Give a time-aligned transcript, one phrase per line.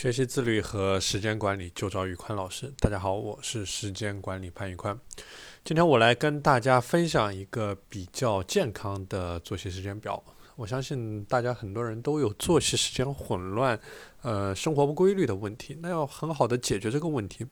[0.00, 2.72] 学习自律和时间管理，就找宇宽老师。
[2.78, 4.98] 大家好，我是时间管理潘宇宽。
[5.62, 10.24] 今天我来跟大家分享一个比较健康的作息时间表。
[10.56, 13.78] 我相信大家很多人都有作息时间混乱、
[14.22, 15.76] 呃生活不规律的问题。
[15.82, 17.46] 那要很好的解决这个问题，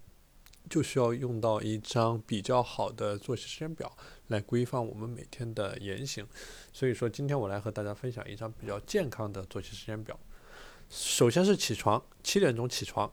[0.71, 3.95] 就需要用到一张比较好的作息时间表
[4.29, 6.27] 来规范我们每天的言行。
[6.73, 10.19] 所以说，今天我来和大家分享一张比较健康的作息时间表。
[10.91, 13.13] 首先是起床，七点钟起床。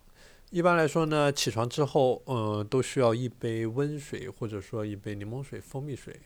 [0.52, 6.18] 一般来说呢，起床之后，嗯，都需要一杯温水，或者说一杯柠檬水、蜂蜜水。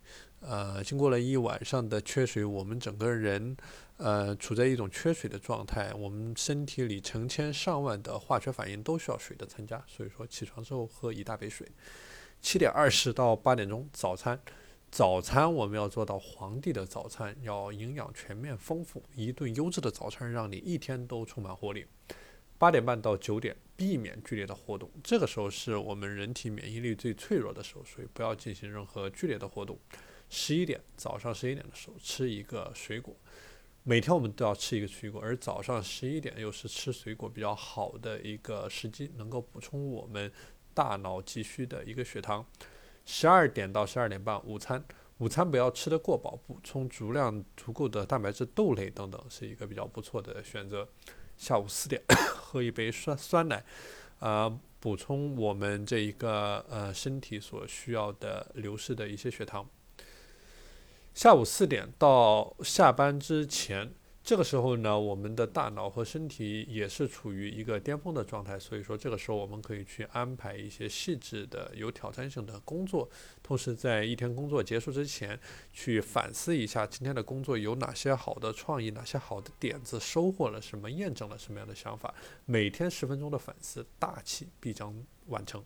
[0.41, 3.57] 呃，经过了一晚上的缺水，我们整个人，
[3.97, 5.91] 呃，处在一种缺水的状态。
[5.95, 11.67] 我们身体里成千上万的化学反应都需要水的参加，所以说起床之后喝一大杯水。
[12.41, 14.39] 七点二十到八点钟早餐。
[14.91, 21.85] 早餐我们要做到皇帝的早餐，要营养全面丰富，一顿优质的早餐让你一天都充满活力。
[22.57, 29.77] 八点半到九点，避免剧烈的活动，这个时候是我们人体免疫力最脆弱的时候，所以不要进行任何剧烈的活动。
[30.27, 33.15] 十一点，早上十一点的时候吃一个水果，
[33.83, 40.29] 每天我们都要吃一个水果，而早上十一点又是吃水果比较好的一个时机，能够补充我们
[40.73, 42.45] 大脑急需的一个血糖。
[43.11, 44.85] 十二点到十二点半，午餐，
[45.17, 50.87] 午餐不要吃得过饱，补充足量足够的蛋白质、豆类等等，是一个比较不错的选择。
[51.35, 51.99] 下午四点，
[52.37, 53.65] 喝一杯酸酸奶，
[54.19, 59.67] 呃，补充我们这一个呃身体所需要的流失的一些血糖。
[61.15, 63.91] 下午四点到下班之前。
[64.29, 73.09] 这个时候呢，我们的大脑和身体也是处于一个巅峰的状态，所以说这个时候我们可以去安排一些细致的、有挑战性的工作，
[73.41, 75.39] 同时在一天工作结束之前，
[75.73, 82.13] 去反思一下今天的工作有哪些好的创意、哪些好的点子，收获了什么、验证了什么样的想法。
[82.45, 84.93] 每天十分钟的反思，大器必将
[85.25, 85.65] 完成。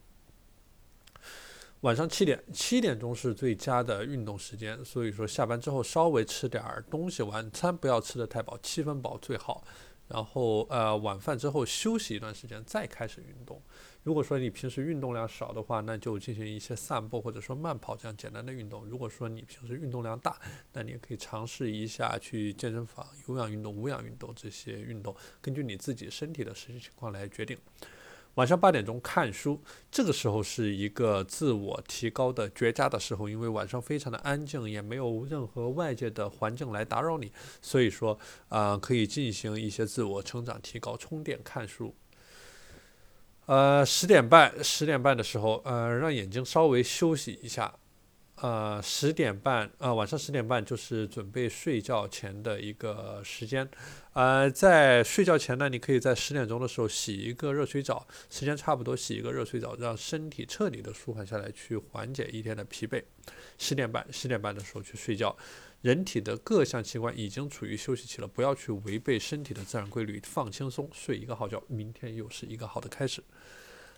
[1.84, 9.66] 晚上七点，七点钟是最佳的运动时间，所以说下班之后稍微吃点儿东西，晚餐不要吃的太饱，七分饱最好。
[10.08, 13.62] 然后呃，晚饭之后休息一段时间，再开始运动。
[14.04, 18.86] 如果说你平时运动量少的话，那就进行一些散步或者说慢跑这样简单的运动。
[18.86, 20.40] 如果说你平时运动量大，
[20.72, 27.58] 那你也可以尝试一下去健身房有氧运动、无氧运动这些运动，根据你自己身体的实际情况来决定。
[28.36, 29.62] 晚上八点钟看书，
[29.92, 38.18] 这个时候是一个自我提高的绝佳的时候，因为晚上非常的安静，也没有任何外界的环境来打扰你，所以说，
[38.50, 41.94] 啊，可以进行一些自我成长、提高、充电、看书。
[43.46, 47.72] 呃，十点半，十点半的时候，呃，让眼睛稍微休息一下。
[48.44, 53.66] 呃，十点半，呃，晚上十点半就是准备睡觉前的一个时间。
[54.12, 63.02] 呃，在睡觉前呢，你可以在十点钟的时候洗一个热水澡，时间差不多洗一个热水澡，让身体彻底的舒缓下来，去缓解一天的疲惫。
[63.58, 65.34] 十点半，十点半的时候去睡觉。
[65.82, 73.24] 人体的各项器官已经处于休息期了，不要去违背身体的自然规律，放轻松，睡一个好觉，明天又是一个好的开始。